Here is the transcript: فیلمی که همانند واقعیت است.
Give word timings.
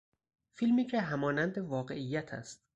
فیلمی 0.53 0.85
که 0.87 0.99
همانند 1.01 1.57
واقعیت 1.57 2.33
است. 2.33 2.63